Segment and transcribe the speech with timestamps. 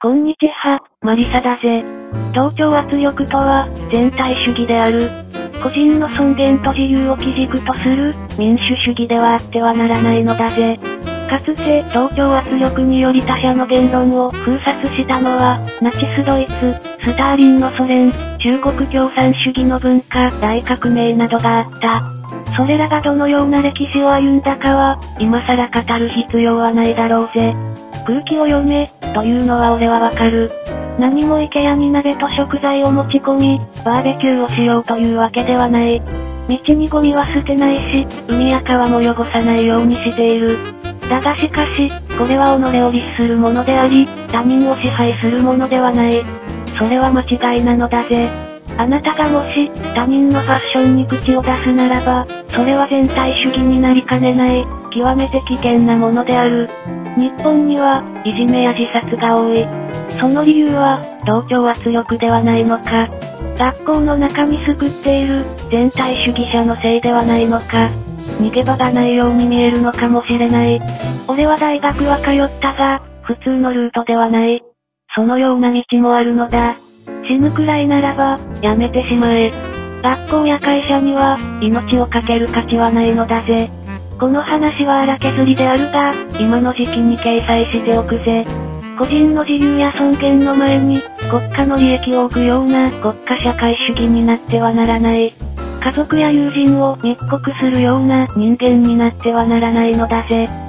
[0.00, 1.82] こんにちは、マリサだぜ。
[2.32, 5.10] 同調圧力とは、全体主義である。
[5.60, 10.78] 個人の尊厳と自由を基軸とする、民主主義ではあってはならないのだぜ。
[11.28, 22.04] かつて、同調圧力により他者の言論を封殺したのは、ナチスドイツ、スターリンのソ連、中国共産主義の文化、大革命などがあった。
[22.56, 27.77] それらがどのような歴史を歩んだかは、今更語る必要はないだろうぜ。
[28.08, 30.50] 空気を読め、というのは俺はわかる。
[30.98, 36.00] 何も池屋に鍋と食材を持ち込み、バーベキューをしようというわけではない。
[36.48, 40.56] 道にゴミは捨てないし、海や川も汚さないようにしている。
[41.10, 46.24] だがしかし、これは己を律するものであり、他人を支配するものではない。
[46.78, 48.26] それは間違いなのだぜ。
[48.78, 56.70] あなたがもし、他人のファッションに口を出すならば、それは全体主義になりかねない、極めて危険なものである。
[57.16, 59.66] 日本には、いじめや自殺が多い。
[60.20, 63.08] その理由は、同調圧力ではないのか。
[63.58, 67.88] 学校の中に救っている、全体主義者のせいではないのか。
[68.40, 70.80] 逃げ場がないように見えるのかもしれない。
[71.26, 74.62] 俺は大学は通ったが、普通のルートではない。
[75.14, 76.76] そのような道もあるのだ。
[77.26, 79.52] 死ぬくらいならば、やめてしまえ。
[80.02, 83.68] 学校や会社には、命を懸ける価値はないのだぜ。
[84.18, 88.44] この話は荒削りであるが、今の時期に掲載しておくぜ。
[88.98, 95.32] 個人の自由や尊厳の前に、国家の利益を置くような国家社会主義になってはならない。
[95.80, 100.67] 家族や友人を密告するような人間になってはならないのだぜ。